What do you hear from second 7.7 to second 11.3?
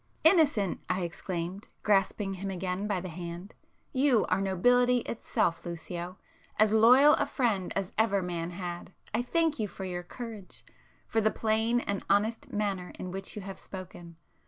as ever man had! I thank you for your courage,—for the